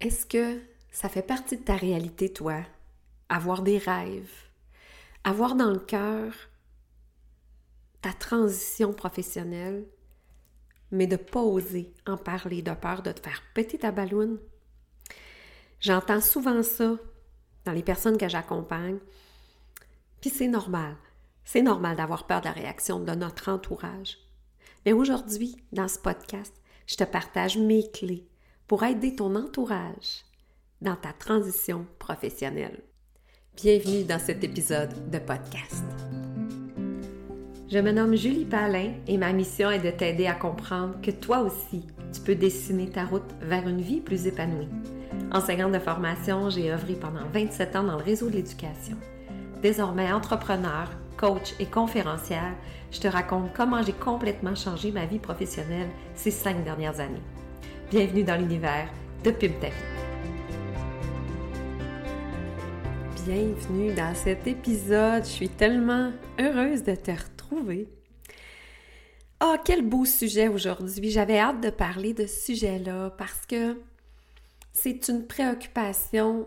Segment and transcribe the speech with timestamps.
[0.00, 0.60] Est-ce que
[0.92, 2.62] ça fait partie de ta réalité, toi?
[3.28, 4.32] Avoir des rêves,
[5.24, 6.32] avoir dans le cœur
[8.00, 9.84] ta transition professionnelle,
[10.92, 14.38] mais de pas oser en parler de peur de te faire péter ta balloune?
[15.80, 16.96] J'entends souvent ça
[17.64, 18.98] dans les personnes que j'accompagne,
[20.20, 20.96] puis c'est normal.
[21.44, 24.18] C'est normal d'avoir peur de la réaction de notre entourage.
[24.86, 26.54] Mais aujourd'hui, dans ce podcast,
[26.86, 28.27] je te partage mes clés
[28.68, 30.26] pour aider ton entourage
[30.82, 32.82] dans ta transition professionnelle.
[33.56, 35.84] Bienvenue dans cet épisode de podcast.
[37.70, 41.40] Je me nomme Julie Palin et ma mission est de t'aider à comprendre que toi
[41.40, 44.68] aussi, tu peux dessiner ta route vers une vie plus épanouie.
[45.32, 48.98] Enseignante de formation, j'ai œuvré pendant 27 ans dans le réseau de l'éducation.
[49.62, 52.54] Désormais entrepreneur, coach et conférencière,
[52.90, 57.22] je te raconte comment j'ai complètement changé ma vie professionnelle ces cinq dernières années.
[57.90, 58.90] Bienvenue dans l'univers
[59.24, 59.64] de Pimp
[63.24, 65.24] Bienvenue dans cet épisode.
[65.24, 67.88] Je suis tellement heureuse de te retrouver.
[69.40, 71.10] Ah, quel beau sujet aujourd'hui.
[71.10, 73.80] J'avais hâte de parler de ce sujet-là parce que
[74.74, 76.46] c'est une préoccupation,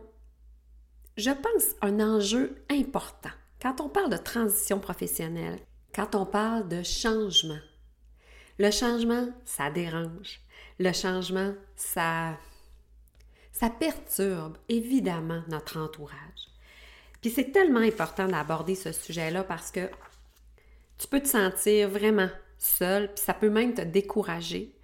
[1.17, 3.31] je pense, un enjeu important.
[3.59, 5.57] Quand on parle de transition professionnelle,
[5.95, 7.61] quand on parle de changement,
[8.59, 10.39] le changement, ça dérange.
[10.81, 12.35] Le changement, ça,
[13.51, 16.49] ça perturbe évidemment notre entourage.
[17.21, 19.91] Puis c'est tellement important d'aborder ce sujet-là parce que
[20.97, 24.75] tu peux te sentir vraiment seul, puis ça peut même te décourager.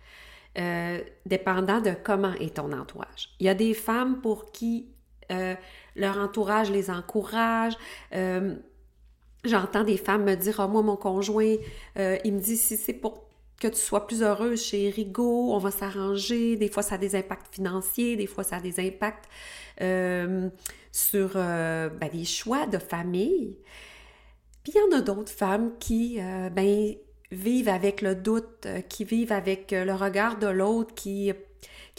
[0.59, 3.29] Euh, dépendant de comment est ton entourage.
[3.39, 4.89] Il y a des femmes pour qui
[5.31, 5.55] euh,
[5.95, 7.73] leur entourage les encourage.
[8.13, 8.55] Euh,
[9.45, 11.55] j'entends des femmes me dire oh, Moi, mon conjoint,
[11.95, 13.26] il me dit si c'est pour
[13.59, 16.55] que tu sois plus heureuse chez Rigaud, on va s'arranger.
[16.55, 19.25] Des fois, ça a des impacts financiers, des fois, ça a des impacts
[20.91, 23.55] sur ben, des choix de famille.
[24.63, 26.19] Puis il y en a d'autres femmes qui,
[26.51, 26.95] ben,
[27.31, 31.33] vivent avec le doute, euh, qui vivent avec euh, le regard de l'autre, qui,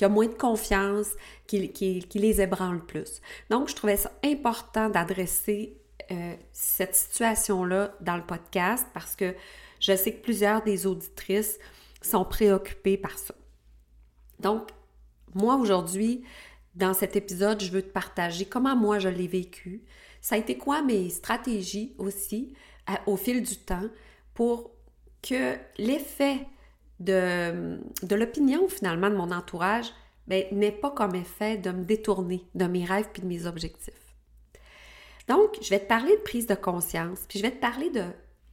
[0.00, 1.08] a moins de confiance,
[1.46, 3.20] qui, qui, les ébranle plus.
[3.50, 5.76] Donc, je trouvais ça important d'adresser
[6.10, 9.34] euh, cette situation-là dans le podcast parce que
[9.80, 11.58] je sais que plusieurs des auditrices
[12.02, 13.34] sont préoccupées par ça.
[14.40, 14.70] Donc,
[15.34, 16.24] moi aujourd'hui,
[16.74, 19.82] dans cet épisode, je veux te partager comment moi je l'ai vécu.
[20.20, 22.54] Ça a été quoi mes stratégies aussi
[23.06, 23.88] au fil du temps
[24.34, 24.70] pour
[25.22, 26.46] que l'effet
[27.00, 29.92] de, de l'opinion finalement de mon entourage
[30.26, 34.14] ben, n'est pas comme effet de me détourner de mes rêves puis de mes objectifs.
[35.26, 38.04] Donc, je vais te parler de prise de conscience, puis je vais te parler de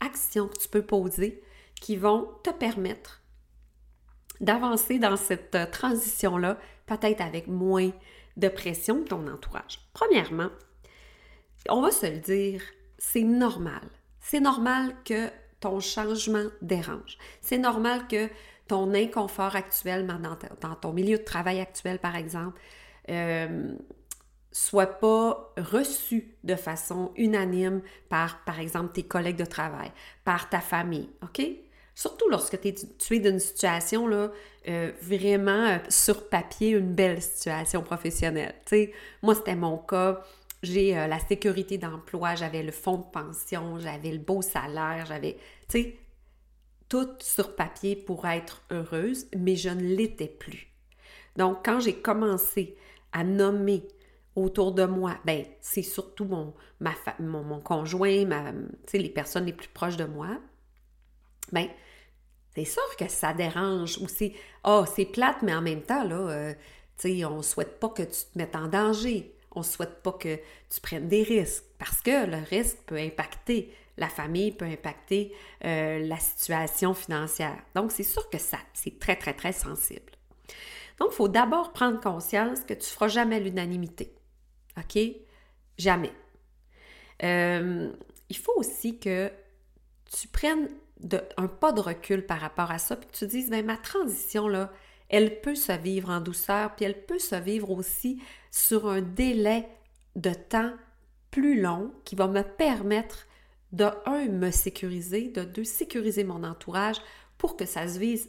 [0.05, 1.41] actions que tu peux poser
[1.81, 3.21] qui vont te permettre
[4.41, 7.91] d'avancer dans cette euh, transition-là, peut-être avec moins
[8.38, 9.79] de pression de ton entourage.
[9.93, 10.49] Premièrement,
[11.69, 12.61] on va se le dire,
[12.97, 13.88] c'est normal.
[14.19, 15.29] C'est normal que
[15.59, 17.17] ton changement dérange.
[17.41, 18.29] C'est normal que
[18.67, 22.59] ton inconfort actuel dans, ton milieu de travail actuel, par exemple,
[23.09, 23.75] euh,
[24.55, 29.91] soit pas reçu de façon unanime par, par exemple, tes collègues de travail,
[30.23, 31.45] par ta famille, OK?
[31.93, 34.09] Surtout lorsque es, tu es dans une situation
[34.69, 38.55] euh, vraiment euh, sur papier, une belle situation professionnelle.
[38.66, 40.23] sais, moi, c'était mon cas.
[40.63, 45.33] J'ai euh, la sécurité d'emploi, j'avais le fonds de pension, j'avais le beau salaire, j'avais,
[45.67, 45.97] tu sais,
[46.87, 50.69] tout sur papier pour être heureuse, mais je ne l'étais plus.
[51.35, 52.77] Donc, quand j'ai commencé
[53.11, 53.83] à nommer
[54.35, 56.53] autour de moi, ben, c'est surtout mon,
[57.19, 58.51] mon, conjoint, ma,
[58.94, 60.40] les personnes les plus proches de moi,
[61.51, 61.68] ben,
[62.56, 66.16] c'est sûr que ça dérange ou c'est, oh, c'est plate, mais en même temps, là,
[66.16, 69.35] euh, souhaite pas que tu te mettes en danger.
[69.51, 70.35] On ne souhaite pas que
[70.69, 76.00] tu prennes des risques parce que le risque peut impacter la famille, peut impacter euh,
[76.00, 77.57] la situation financière.
[77.73, 80.12] Donc, c'est sûr que ça, c'est très, très, très sensible.
[81.00, 84.15] Donc, il faut d'abord prendre conscience que tu ne feras jamais l'unanimité.
[84.77, 84.99] OK?
[85.77, 86.11] Jamais.
[87.23, 87.91] Euh,
[88.29, 89.31] il faut aussi que
[90.05, 90.69] tu prennes
[91.37, 94.47] un pas de recul par rapport à ça, puis que tu dises, bien, ma transition,
[94.47, 94.72] là,
[95.09, 99.67] elle peut se vivre en douceur, puis elle peut se vivre aussi sur un délai
[100.16, 100.73] de temps
[101.31, 103.28] plus long qui va me permettre
[103.71, 106.97] de, un, me sécuriser, de deux, sécuriser mon entourage
[107.37, 108.28] pour que ça se vive,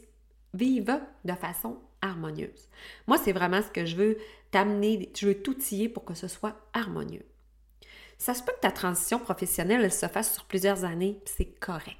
[0.53, 2.69] vive de façon harmonieuse.
[3.07, 4.17] Moi, c'est vraiment ce que je veux
[4.51, 7.25] t'amener, je veux t'outiller pour que ce soit harmonieux.
[8.17, 11.97] Ça se peut que ta transition professionnelle, elle se fasse sur plusieurs années, c'est correct.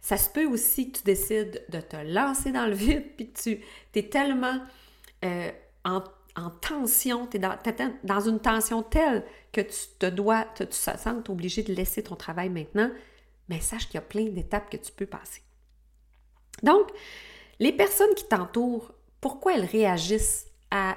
[0.00, 3.40] Ça se peut aussi que tu décides de te lancer dans le vide, puis que
[3.40, 3.60] tu
[3.94, 4.60] es tellement
[5.24, 5.50] euh,
[5.84, 6.02] en,
[6.60, 7.58] tension, tu es dans,
[8.04, 12.14] dans, une tension telle que tu te dois, tu te sens obligé de laisser ton
[12.14, 12.90] travail maintenant,
[13.48, 15.42] mais sache qu'il y a plein d'étapes que tu peux passer.
[16.62, 16.90] Donc,
[17.58, 20.96] les personnes qui t'entourent, pourquoi elles réagissent à,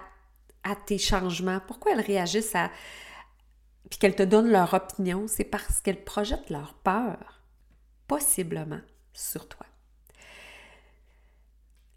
[0.86, 1.60] tes changements?
[1.66, 2.70] Pourquoi elles réagissent à...
[3.90, 5.26] puis qu'elles te donnent leur opinion?
[5.28, 7.42] C'est parce qu'elles projettent leur peur,
[8.08, 8.82] possiblement,
[9.14, 9.66] sur toi.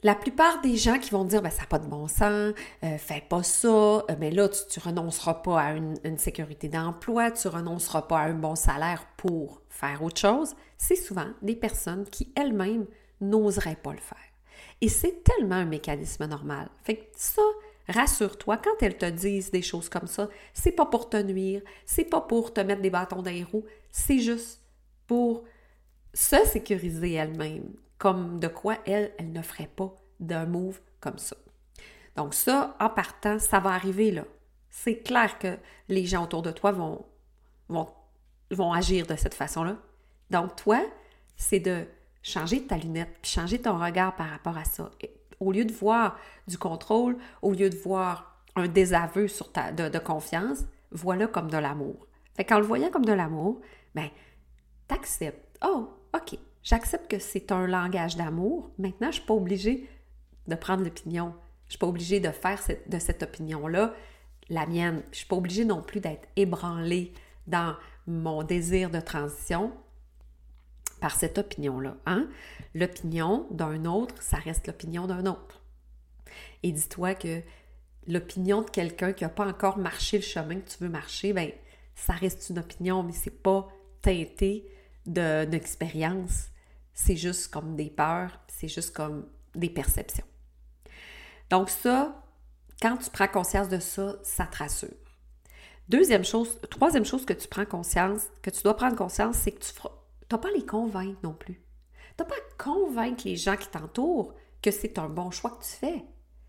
[0.03, 2.53] La plupart des gens qui vont dire ben, ça n'a pas de bon sens,
[2.83, 6.69] euh, fais pas ça, euh, mais là, tu, ne renonceras pas à une, une sécurité
[6.69, 11.57] d'emploi, tu renonceras pas à un bon salaire pour faire autre chose, c'est souvent des
[11.57, 12.87] personnes qui elles-mêmes
[13.23, 14.34] n'oseraient pas le faire.
[14.85, 16.69] Et c'est tellement un mécanisme normal.
[16.83, 17.41] Fait que ça,
[17.89, 22.05] rassure-toi, quand elles te disent des choses comme ça, c'est pas pour te nuire, c'est
[22.05, 24.61] pas pour te mettre des bâtons dans les roues, c'est juste
[25.07, 25.45] pour
[26.13, 31.37] se sécuriser elle-même, comme de quoi elle, elle ne ferait pas d'un move comme ça.
[32.15, 34.27] Donc ça, en partant, ça va arriver là.
[34.69, 35.57] C'est clair que
[35.89, 37.07] les gens autour de toi vont,
[37.71, 37.89] vont,
[38.51, 39.79] vont agir de cette façon-là.
[40.31, 40.85] Donc toi,
[41.37, 41.87] c'est de
[42.25, 44.91] changer ta lunette, changer ton regard par rapport à ça.
[45.39, 46.19] au lieu de voir
[46.49, 51.59] du contrôle, au lieu de voir un désaveu sur ta, de, confiance, vois-le comme de
[51.59, 52.07] l'amour.
[52.35, 53.61] Fait qu'en le voyant comme de l'amour,
[53.95, 54.09] ben,
[54.89, 55.59] t'acceptes.
[55.65, 58.71] Oh, OK, j'accepte que c'est un langage d'amour.
[58.79, 59.89] Maintenant, je ne suis pas obligée
[60.47, 61.35] de prendre l'opinion.
[61.65, 63.95] Je ne suis pas obligée de faire de cette opinion-là
[64.49, 65.03] la mienne.
[65.07, 67.13] Je ne suis pas obligée non plus d'être ébranlée
[67.47, 67.77] dans
[68.07, 69.73] mon désir de transition
[71.05, 71.99] par cette opinion-là.
[72.07, 72.31] Hein?
[72.75, 75.61] L'opinion d'un autre, ça reste l'opinion d'un autre.
[76.63, 77.43] Et dis-toi que
[78.07, 81.51] l'opinion de quelqu'un qui n'a pas encore marché le chemin que tu veux marcher, ben
[81.95, 83.69] ça reste une opinion, mais c'est pas
[84.01, 84.65] teinté
[85.05, 86.47] d'une expérience.
[86.95, 90.25] C'est juste comme des peurs, c'est juste comme des perceptions.
[91.51, 92.19] Donc ça,
[92.81, 94.89] quand tu prends conscience de ça, ça te rassure.
[95.91, 99.63] Deuxième chose, troisième chose que tu prends conscience, que tu dois prendre conscience, c'est que
[99.63, 99.91] tu feras
[100.39, 101.55] pas à les convaincre non plus.
[102.17, 105.65] Tu n'as pas à convaincre les gens qui t'entourent que c'est un bon choix que
[105.65, 106.05] tu fais.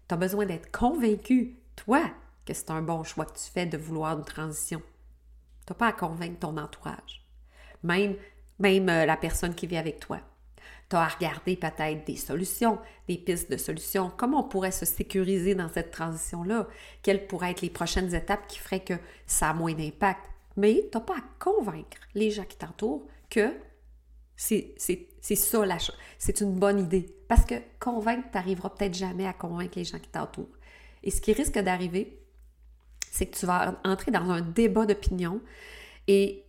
[0.07, 2.03] Tu as besoin d'être convaincu, toi,
[2.45, 4.81] que c'est un bon choix que tu fais de vouloir une transition.
[5.65, 7.25] Tu n'as pas à convaincre ton entourage.
[7.83, 8.15] Même,
[8.59, 10.19] même euh, la personne qui vit avec toi.
[10.89, 14.11] Tu as à regarder peut-être des solutions, des pistes de solutions.
[14.15, 16.67] Comment on pourrait se sécuriser dans cette transition-là?
[17.01, 18.93] Quelles pourraient être les prochaines étapes qui feraient que
[19.25, 20.21] ça a moins d'impact?
[20.57, 23.51] Mais tu n'as pas à convaincre les gens qui t'entourent que
[24.35, 24.75] c'est
[25.35, 25.97] ça la chose.
[26.17, 27.15] C'est une bonne idée.
[27.27, 30.57] Parce que convaincre, tu n'arriveras peut-être jamais à convaincre les gens qui t'entourent.
[31.03, 32.19] Et ce qui risque d'arriver,
[33.11, 35.41] c'est que tu vas entrer dans un débat d'opinion
[36.07, 36.43] et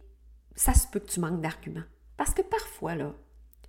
[0.55, 1.85] ça se peut que tu manques d'arguments.
[2.17, 3.15] Parce que parfois, là,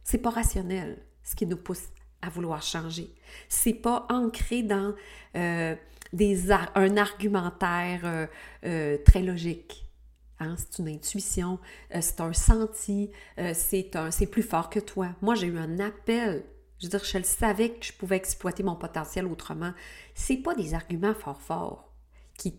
[0.04, 1.90] c'est pas rationnel ce qui nous pousse
[2.22, 3.14] à vouloir changer.
[3.50, 4.96] C'est pas ancré dans
[5.36, 5.75] euh,
[6.75, 8.28] un argumentaire euh,
[8.66, 9.86] euh, très logique.
[10.39, 11.60] Hein, c'est une intuition,
[11.95, 15.10] euh, c'est un senti, euh, c'est plus fort que toi.
[15.22, 16.44] Moi, j'ai eu un appel.
[16.80, 19.74] Je veux dire, je le savais que je pouvais exploiter mon potentiel autrement.
[20.13, 21.92] C'est pas des arguments fort forts
[22.38, 22.51] qui,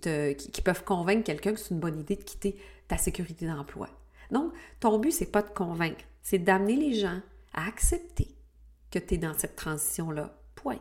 [0.65, 3.89] peuvent convaincre quelqu'un que c'est une bonne idée de quitter ta sécurité d'emploi.
[4.33, 7.21] Donc, ton but, c'est pas de convaincre, c'est d'amener les gens
[7.55, 8.35] à accepter
[8.91, 10.35] que tu es dans cette transition-là.
[10.57, 10.81] Point.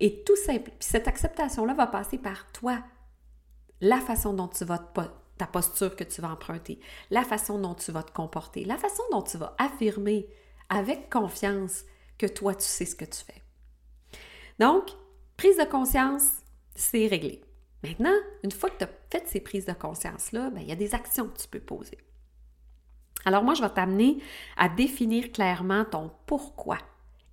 [0.00, 0.70] Et tout simple.
[0.78, 2.82] Puis cette acceptation-là va passer par toi.
[3.80, 4.92] La façon dont tu vas te
[5.42, 6.78] ta posture que tu vas emprunter,
[7.10, 10.28] la façon dont tu vas te comporter, la façon dont tu vas affirmer
[10.68, 11.82] avec confiance
[12.16, 13.42] que toi, tu sais ce que tu fais.
[14.60, 14.90] Donc,
[15.36, 16.28] prise de conscience,
[16.76, 17.42] c'est réglé.
[17.82, 20.76] Maintenant, une fois que tu as fait ces prises de conscience-là, ben, il y a
[20.76, 21.98] des actions que tu peux poser.
[23.24, 24.22] Alors moi, je vais t'amener
[24.56, 26.78] à définir clairement ton pourquoi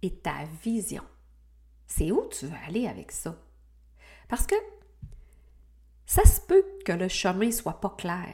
[0.01, 1.03] et ta vision.
[1.85, 3.35] C'est où tu veux aller avec ça?
[4.27, 4.55] Parce que
[6.23, 8.33] ça se peut que le chemin soit pas clair.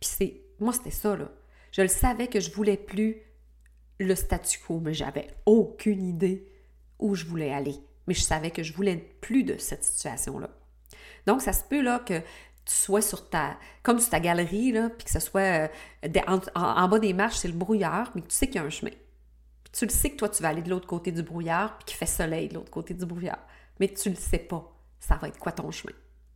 [0.00, 1.30] Puis c'est, moi c'était ça là.
[1.70, 3.22] Je le savais que je voulais plus
[3.98, 6.48] le statu quo, mais j'avais aucune idée
[6.98, 7.76] où je voulais aller.
[8.06, 10.50] Mais je savais que je voulais plus de cette situation-là.
[11.26, 14.90] Donc, ça se peut là que tu sois sur ta, comme sur ta galerie, là,
[14.90, 15.68] puis que ce soit
[16.04, 18.70] euh, en, bas des marches, c'est le brouillard, mais tu sais qu'il y a un
[18.70, 18.90] chemin.
[18.90, 21.86] Puis tu le sais que toi, tu vas aller de l'autre côté du brouillard, puis
[21.86, 23.46] qu'il fait soleil de l'autre côté du brouillard.
[23.80, 24.76] Mais tu le sais pas.
[24.98, 25.94] Ça va être quoi ton chemin?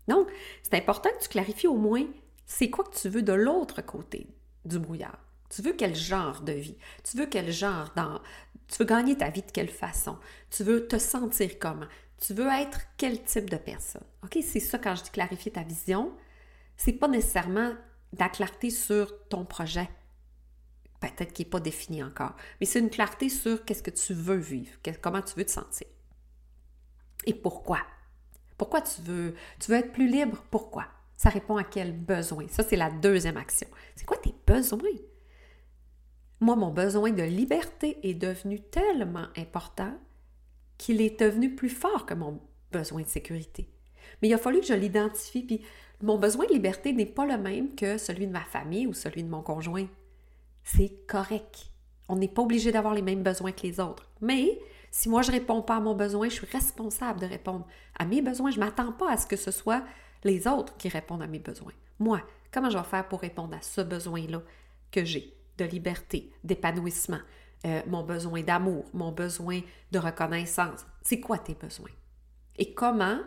[0.09, 0.29] Donc,
[0.63, 2.07] c'est important que tu clarifies au moins
[2.47, 4.29] c'est quoi que tu veux de l'autre côté
[4.65, 5.19] du brouillard.
[5.51, 6.79] Tu veux quel genre de vie?
[7.05, 8.21] Tu veux quel genre dans.
[8.69, 10.19] Tu veux gagner ta vie de quelle façon?
[10.51, 11.87] Tu veux te sentir comment?
[12.21, 14.05] Tu veux être quel type de personne?
[14.25, 14.39] OK?
[14.43, 16.13] C'est ça quand je dis clarifier ta vision.
[16.77, 19.89] C'est pas nécessairement de la clarté sur ton projet.
[21.01, 22.35] Peut-être qu'il n'est pas défini encore.
[22.61, 24.73] Mais c'est une clarté sur qu'est-ce que tu veux vivre,
[25.03, 25.87] comment tu veux te sentir.
[27.27, 27.81] Et pourquoi?
[28.59, 29.35] Pourquoi tu veux,
[29.69, 30.43] être plus libre?
[30.51, 30.87] Pourquoi?
[31.17, 32.47] Ça répond à quel besoin?
[32.49, 33.69] Ça, c'est la deuxième action.
[33.95, 34.81] C'est quoi tes besoins?
[36.41, 39.95] Moi, mon besoin de liberté est devenu tellement important
[40.77, 43.71] qu'il est devenu plus fort que mon besoin de sécurité.
[44.21, 45.63] Mais il a fallu que je l'identifie, puis
[46.03, 49.23] mon besoin de liberté n'est pas le même que celui de ma famille ou celui
[49.23, 49.87] de mon conjoint.
[50.63, 51.71] C'est correct.
[52.09, 54.11] On n'est pas obligé d'avoir les mêmes besoins que les autres.
[54.21, 54.59] Mais
[54.97, 57.67] si moi je ne réponds pas à mon besoin, je suis responsable de répondre
[57.99, 58.51] à mes besoins.
[58.51, 59.85] Je m'attends pas à ce que ce soit
[60.25, 61.75] les autres qui répondent à mes besoins.
[61.99, 64.41] Moi, comment je vais faire pour répondre à ce besoin-là
[64.91, 67.19] que j'ai de liberté, d'épanouissement,
[67.67, 69.61] euh, mon besoin d'amour, mon besoin
[69.93, 70.87] de reconnaissance?
[71.03, 71.91] C'est quoi tes besoins?
[72.57, 73.19] Et comment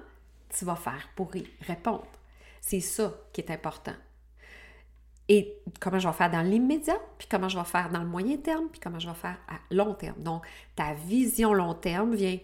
[0.50, 2.08] tu vas faire pour y répondre?
[2.62, 3.94] C'est ça qui est important.
[5.32, 8.38] Et comment je vais faire dans l'immédiat, puis comment je vais faire dans le moyen
[8.38, 10.20] terme, puis comment je vais faire à long terme.
[10.22, 10.44] Donc,
[10.76, 12.40] ta vision long terme vient,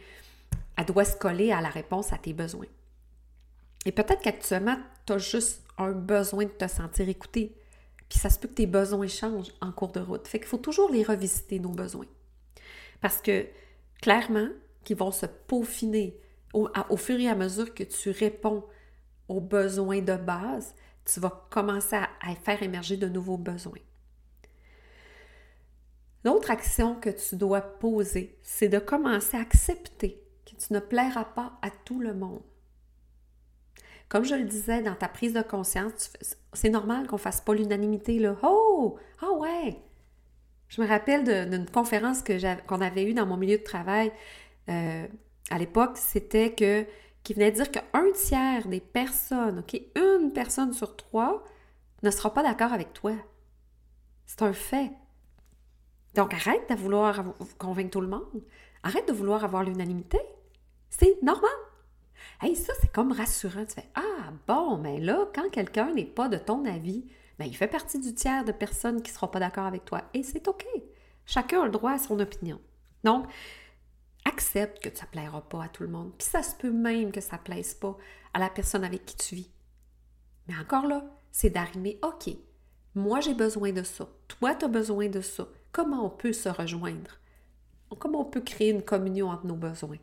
[0.77, 2.67] elle doit se coller à la réponse à tes besoins.
[3.85, 4.77] Et peut-être qu'actuellement,
[5.07, 7.55] tu as juste un besoin de te sentir écouté.
[8.07, 10.27] Puis ça se peut que tes besoins changent en cours de route.
[10.27, 12.05] Fait qu'il faut toujours les revisiter, nos besoins.
[13.01, 13.47] Parce que,
[13.99, 14.47] clairement,
[14.83, 16.15] qu'ils vont se peaufiner
[16.53, 18.63] au, au fur et à mesure que tu réponds
[19.27, 20.75] aux besoins de base,
[21.05, 23.79] tu vas commencer à, faire émerger de nouveaux besoins.
[26.23, 31.25] L'autre action que tu dois poser, c'est de commencer à accepter que tu ne plairas
[31.25, 32.41] pas à tout le monde.
[34.09, 36.11] Comme je le disais dans ta prise de conscience,
[36.53, 38.35] c'est normal qu'on fasse pas l'unanimité là.
[38.43, 39.79] Oh, ah ouais.
[40.67, 42.23] Je me rappelle d'une conférence
[42.67, 44.11] qu'on avait eue dans mon milieu de travail
[44.69, 45.07] euh,
[45.51, 46.85] à l'époque, c'était que
[47.25, 51.43] qui venait dire qu'un tiers des personnes, OK, une personne sur trois
[52.03, 53.13] ne sera pas d'accord avec toi.
[54.27, 54.91] C'est un fait.
[56.13, 57.23] Donc arrête de vouloir
[57.57, 58.43] convaincre tout le monde.
[58.83, 60.19] Arrête de vouloir avoir l'unanimité.
[60.91, 61.49] C'est normal.
[62.41, 63.65] Hey, ça, c'est comme rassurant.
[63.65, 67.05] Tu fais Ah, bon, mais là, quand quelqu'un n'est pas de ton avis,
[67.39, 70.03] ben, il fait partie du tiers de personnes qui ne seront pas d'accord avec toi.
[70.13, 70.65] Et c'est OK.
[71.25, 72.61] Chacun a le droit à son opinion.
[73.03, 73.25] Donc,
[74.25, 76.11] accepte que ça ne plaira pas à tout le monde.
[76.17, 77.97] Puis ça se peut même que ça ne plaise pas
[78.33, 79.51] à la personne avec qui tu vis.
[80.47, 82.35] Mais encore là, c'est d'arriver, OK,
[82.93, 85.47] moi j'ai besoin de ça, toi tu as besoin de ça.
[85.71, 87.19] Comment on peut se rejoindre?
[87.99, 89.97] Comment on peut créer une communion entre nos besoins?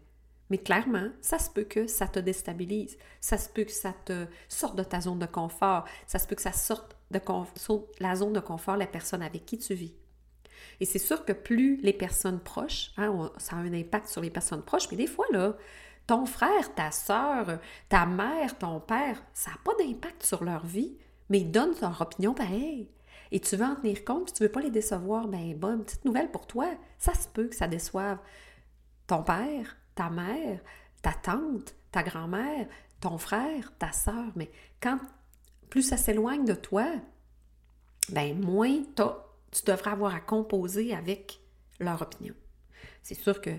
[0.51, 4.27] Mais clairement, ça se peut que ça te déstabilise, ça se peut que ça te
[4.49, 7.21] sorte de ta zone de confort, ça se peut que ça sorte de
[8.01, 9.95] la zone de confort la personne avec qui tu vis.
[10.81, 14.31] Et c'est sûr que plus les personnes proches, hein, ça a un impact sur les
[14.31, 15.57] personnes proches, mais des fois, là,
[16.07, 20.97] ton frère, ta soeur, ta mère, ton père, ça n'a pas d'impact sur leur vie,
[21.29, 22.91] mais ils donnent leur opinion pareil.
[23.31, 26.05] Et tu veux en tenir compte, puis tu veux pas les décevoir, ben bonne petite
[26.05, 26.67] nouvelle pour toi,
[26.99, 28.19] ça se peut que ça déçoive
[29.07, 30.61] ton père, ta mère,
[31.01, 32.67] ta tante, ta grand-mère,
[33.01, 34.51] ton frère, ta soeur, mais
[34.81, 34.99] quand
[35.71, 36.87] plus ça s'éloigne de toi,
[38.11, 39.17] ben moins as
[39.53, 41.41] tu devrais avoir à composer avec
[41.79, 42.35] leur opinion.
[43.03, 43.51] C'est sûr que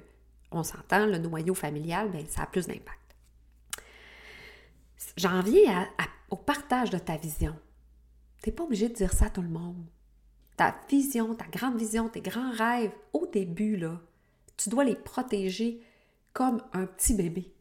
[0.52, 3.00] on s'entend, le noyau familial, bien, ça a plus d'impact.
[5.18, 5.90] J'en viens
[6.30, 7.56] au partage de ta vision.
[8.42, 9.86] Tu n'es pas obligé de dire ça à tout le monde.
[10.58, 14.00] Ta vision, ta grande vision, tes grands rêves, au début, là,
[14.58, 15.82] tu dois les protéger
[16.34, 17.52] comme un petit bébé.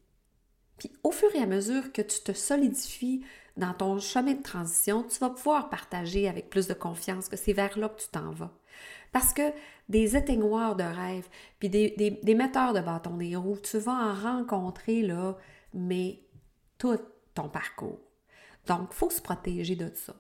[0.79, 3.25] Puis au fur et à mesure que tu te solidifies
[3.57, 7.53] dans ton chemin de transition, tu vas pouvoir partager avec plus de confiance que c'est
[7.53, 8.53] vers là que tu t'en vas.
[9.13, 9.43] Parce que
[9.89, 11.29] des éteignoirs de rêve,
[11.59, 15.37] puis des, des, metteurs de bâtons des roues, tu vas en rencontrer là,
[15.75, 16.21] mais
[16.79, 16.99] tout
[17.35, 18.01] ton parcours.
[18.67, 20.15] Donc, il faut se protéger de ça.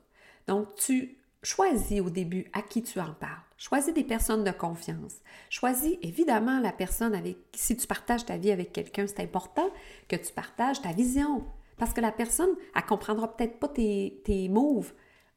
[0.47, 3.43] Donc, tu choisis au début à qui tu en parles.
[3.57, 5.17] Choisis des personnes de confiance.
[5.49, 9.71] Choisis évidemment la personne avec si tu partages ta vie avec quelqu'un, c'est important
[10.09, 11.45] que tu partages ta vision,
[11.83, 14.93] parce que la personne, elle comprendra peut-être pas tes, tes moves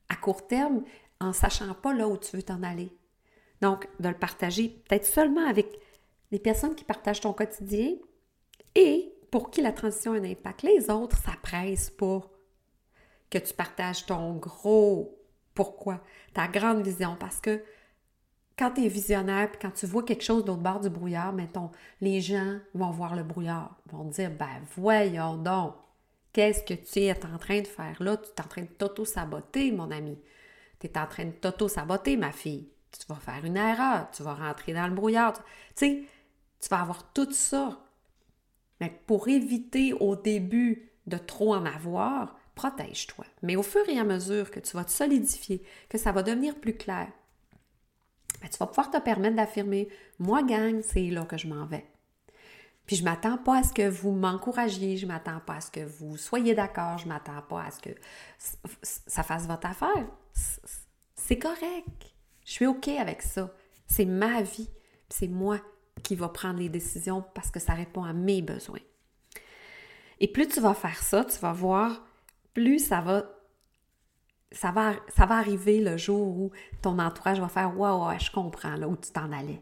[0.09, 0.83] à court terme
[1.19, 2.95] en sachant pas là où tu veux t'en aller.
[3.61, 5.79] Donc, de le partager peut-être seulement avec
[6.29, 7.95] les personnes qui partagent ton quotidien
[8.75, 10.61] et pour qui la transition a un impact.
[10.61, 12.21] Les autres, ça presse pas
[13.31, 15.17] que tu partages ton gros
[15.55, 16.03] pourquoi,
[16.35, 17.63] ta grande vision, parce que
[18.55, 21.71] quand tu es visionnaire, puis quand tu vois quelque chose d'autre bord du brouillard, mettons,
[22.01, 25.73] les gens vont voir le brouillard, vont dire, ben voyons donc,
[26.35, 28.17] Qu'est-ce que tu es en train de faire là?
[28.17, 30.19] Tu es en train de t'auto-saboter, mon ami.
[30.81, 32.67] Tu es en train de t'auto-saboter, ma fille.
[32.91, 35.31] Tu vas faire une erreur, tu vas rentrer dans le brouillard.
[35.31, 35.43] Tu
[35.75, 36.03] sais,
[36.59, 37.79] tu vas avoir tout ça.
[38.81, 43.23] Mais pour éviter au début de trop en avoir, protège-toi.
[43.41, 46.59] Mais au fur et à mesure que tu vas te solidifier, que ça va devenir
[46.59, 47.07] plus clair,
[48.41, 49.87] ben, tu vas pouvoir te permettre d'affirmer
[50.19, 51.85] Moi, gang, c'est là que je m'en vais.
[52.85, 55.79] Puis je m'attends pas à ce que vous m'encouragiez, je m'attends pas à ce que
[55.79, 57.89] vous soyez d'accord, je m'attends pas à ce que
[58.81, 60.05] ça fasse votre affaire.
[61.15, 62.13] C'est correct.
[62.45, 63.51] Je suis OK avec ça.
[63.87, 64.69] C'est ma vie.
[65.09, 65.59] C'est moi
[66.03, 68.79] qui va prendre les décisions parce que ça répond à mes besoins.
[70.19, 72.03] Et plus tu vas faire ça, tu vas voir,
[72.53, 73.23] plus ça va
[74.51, 76.51] ça va, ça va arriver le jour où
[76.81, 79.61] ton entourage va faire Waouh, je comprends là où tu t'en allais.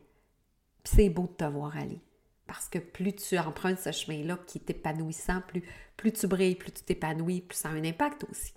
[0.83, 2.01] Puis c'est beau de te voir aller.
[2.47, 5.63] Parce que plus tu empruntes ce chemin-là qui est épanouissant, plus,
[5.95, 8.53] plus tu brilles, plus tu t'épanouis, plus ça a un impact aussi.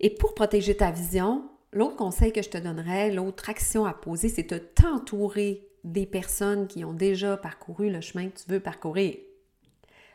[0.00, 4.28] Et pour protéger ta vision, l'autre conseil que je te donnerais, l'autre action à poser,
[4.28, 9.16] c'est de t'entourer des personnes qui ont déjà parcouru le chemin que tu veux parcourir.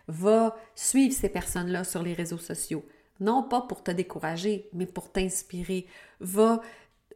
[0.08, 2.86] Va suivre ces personnes-là sur les réseaux sociaux.
[3.20, 5.86] Non pas pour te décourager, mais pour t'inspirer.
[6.20, 6.62] Va,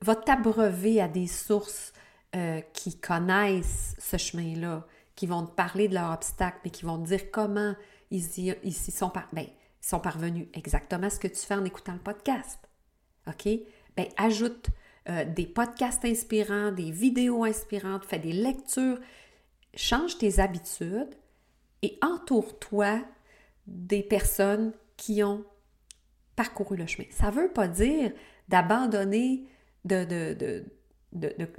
[0.02, 1.94] va t'abreuver à des sources
[2.36, 7.02] euh, qui connaissent ce chemin-là, qui vont te parler de leurs obstacles, mais qui vont
[7.02, 7.76] te dire comment
[8.12, 9.48] ils y, sont, ben,
[9.82, 10.48] sont parvenus.
[10.54, 12.60] Exactement ce que tu fais en écoutant le podcast.
[13.28, 13.48] OK?
[13.96, 14.68] Ben, ajoute
[15.10, 19.00] euh, des podcasts inspirants, des vidéos inspirantes, fais des lectures,
[19.74, 21.16] change tes habitudes
[21.82, 23.02] et entoure-toi
[23.66, 25.46] des personnes qui ont
[26.36, 27.08] parcouru le chemin.
[27.10, 28.12] Ça ne veut pas dire
[28.48, 29.48] d'abandonner,
[29.86, 30.66] de, de, de,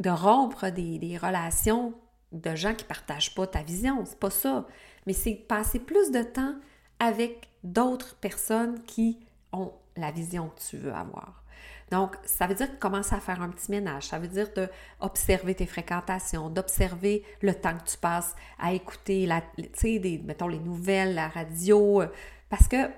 [0.07, 1.95] rompre des, relations
[2.33, 4.05] de gens qui ne partagent pas ta vision.
[4.05, 4.67] C'est pas ça.
[5.07, 6.55] Mais c'est passer plus de temps
[6.99, 9.19] avec d'autres personnes qui
[9.53, 11.43] ont la vision que tu veux avoir.
[11.91, 14.05] Donc, ça veut dire commencer à faire un petit ménage.
[14.09, 19.43] Ça veut dire d'observer tes fréquentations, d'observer le temps que tu passes à écouter, la,
[19.57, 22.03] des, mettons, les nouvelles, la radio.
[22.51, 22.91] Parce que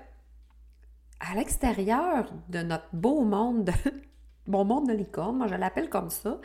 [1.21, 3.73] à l'extérieur de notre beau monde, de,
[4.47, 6.39] bon monde de licorne, moi je l'appelle comme ça,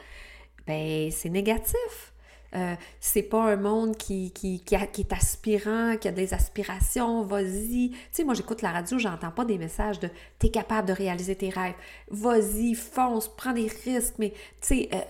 [0.67, 2.13] ben c'est négatif.
[2.55, 7.91] Euh, c'est pas un monde qui, est aspirant, qui a des aspirations, vas-y.
[7.91, 11.37] Tu sais, moi j'écoute la radio, j'entends pas des messages de t'es capable de réaliser
[11.37, 11.75] tes rêves,
[12.09, 15.01] vas-y, fonce, prends des risques, mais tu sais, euh,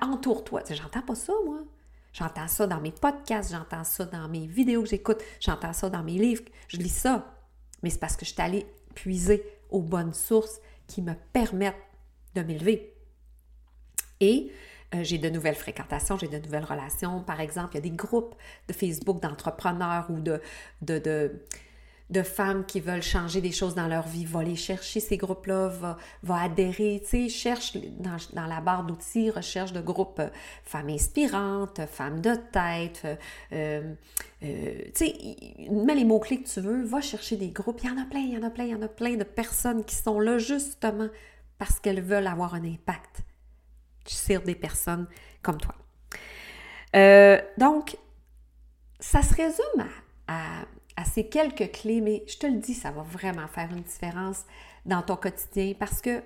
[0.00, 0.62] entoure-toi.
[0.70, 1.58] J'entends pas ça, moi.
[2.12, 6.04] J'entends ça dans mes podcasts, j'entends ça dans mes vidéos que j'écoute, j'entends ça dans
[6.04, 7.34] mes livres, je lis ça.
[7.82, 11.74] Mais c'est parce que je suis allée puiser aux bonnes sources qui me permettent
[12.34, 12.94] de m'élever.
[14.20, 14.50] Et
[14.94, 17.20] euh, j'ai de nouvelles fréquentations, j'ai de nouvelles relations.
[17.20, 18.34] Par exemple, il y a des groupes
[18.68, 20.40] de Facebook d'entrepreneurs ou de,
[20.82, 21.32] de,
[22.10, 24.24] de, femmes qui veulent changer des choses dans leur vie.
[24.24, 27.02] Va les chercher, ces groupes-là, va, va adhérer.
[27.02, 30.28] Tu sais, cherche dans, dans la barre d'outils, recherche de groupes euh,
[30.64, 33.06] femmes inspirantes, femmes de tête.
[33.52, 33.94] Euh,
[34.40, 34.50] tu
[34.94, 35.14] sais,
[35.70, 37.80] mets les mots-clés que tu veux, va chercher des groupes.
[37.82, 39.16] Il y en a plein, il y en a plein, il y en a plein
[39.16, 41.08] de personnes qui sont là justement
[41.58, 43.22] parce qu'elles veulent avoir un impact
[44.06, 45.06] sur des personnes
[45.42, 45.74] comme toi.
[46.94, 47.96] Euh, donc,
[49.00, 49.88] ça se résume
[50.28, 50.64] à,
[51.04, 54.44] ces quelques clés, mais je te le dis, ça va vraiment faire une différence
[54.86, 56.22] dans ton quotidien parce que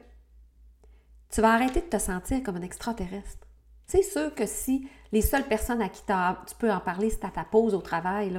[1.31, 3.47] tu vas arrêter de te sentir comme un extraterrestre.
[3.87, 7.31] C'est sûr que si les seules personnes à qui tu peux en parler, c'est à
[7.31, 8.39] ta pause au travail,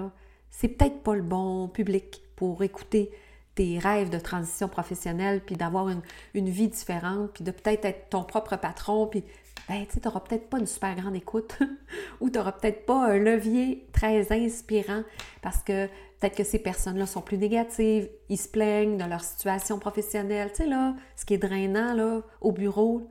[0.50, 3.12] c'est peut-être pas le bon public pour écouter
[3.60, 8.24] tes rêves de transition professionnelle, puis d'avoir une, vie différente, puis de peut-être être ton
[8.24, 9.26] propre patron, puis
[9.68, 11.60] ben, tu n'auras peut-être pas une super grande écoute
[12.22, 15.04] ou tu n'auras peut-être pas un levier très inspirant
[15.42, 19.78] parce que peut-être que ces personnes-là sont plus négatives, ils se plaignent de leur situation
[19.78, 20.52] professionnelle.
[20.52, 23.10] Tu sais, là, ce qui est drainant, là, au bureau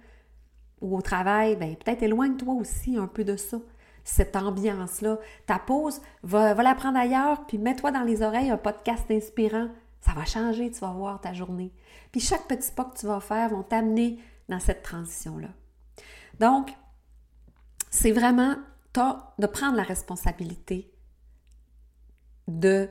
[0.81, 3.59] ou au travail, ben, peut-être éloigne-toi aussi un peu de ça
[4.05, 5.19] cette ambiance-là.
[5.45, 9.69] Ta pause, va, va la prendre ailleurs, puis mets-toi dans les oreilles un podcast inspirant.
[10.01, 11.73] Ça va changer, tu vas voir ta journée.
[12.13, 15.49] Puis chaque petit pas que tu vas faire vont t'amener dans cette transition-là.
[16.41, 16.73] Donc,
[17.91, 18.57] c'est vraiment
[19.39, 20.91] de prendre la responsabilité
[22.49, 22.89] de,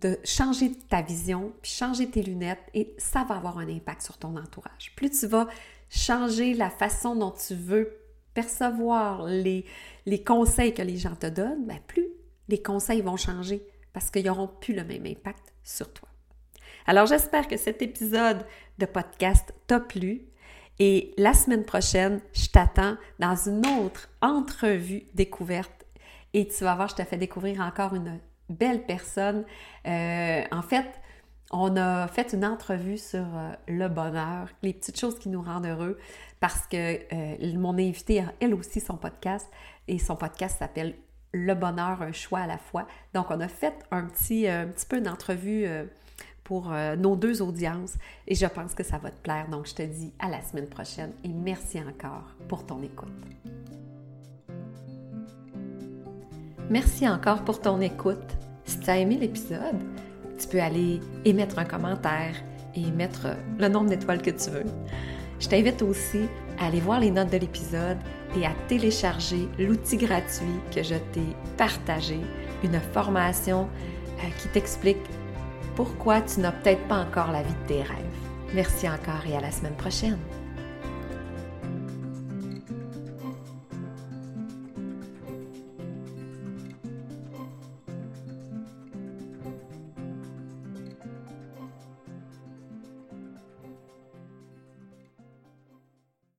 [0.00, 4.18] de changer ta vision, puis changer tes lunettes, et ça va avoir un impact sur
[4.18, 4.92] ton entourage.
[4.96, 5.46] Plus tu vas
[5.90, 7.96] changer la façon dont tu veux
[8.34, 9.64] percevoir les,
[10.06, 12.08] les conseils que les gens te donnent, bien plus
[12.48, 16.08] les conseils vont changer parce qu'ils n'auront plus le même impact sur toi.
[16.86, 18.44] Alors j'espère que cet épisode
[18.78, 20.22] de podcast t'a plu
[20.78, 25.86] et la semaine prochaine, je t'attends dans une autre entrevue découverte
[26.34, 28.18] et tu vas voir, je te fais découvrir encore une
[28.48, 29.44] belle personne.
[29.86, 30.86] Euh, en fait,
[31.52, 35.66] on a fait une entrevue sur euh, le bonheur, les petites choses qui nous rendent
[35.66, 35.98] heureux,
[36.40, 36.76] parce que
[37.12, 39.46] euh, mon invité a elle aussi son podcast
[39.86, 40.96] et son podcast s'appelle
[41.32, 42.88] Le bonheur, un choix à la fois.
[43.14, 45.66] Donc, on a fait un petit, un petit peu d'entrevue
[46.52, 47.94] pour euh, nos deux audiences
[48.28, 49.48] et je pense que ça va te plaire.
[49.48, 53.08] Donc, je te dis à la semaine prochaine et merci encore pour ton écoute.
[56.68, 58.36] Merci encore pour ton écoute.
[58.66, 59.80] Si tu as aimé l'épisode,
[60.38, 62.34] tu peux aller émettre un commentaire
[62.74, 64.66] et mettre le nombre d'étoiles que tu veux.
[65.40, 67.96] Je t'invite aussi à aller voir les notes de l'épisode
[68.36, 72.20] et à télécharger l'outil gratuit que je t'ai partagé,
[72.62, 73.70] une formation
[74.18, 75.00] euh, qui t'explique
[75.76, 77.98] pourquoi tu n'as peut-être pas encore la vie de tes rêves?
[78.54, 80.18] Merci encore et à la semaine prochaine.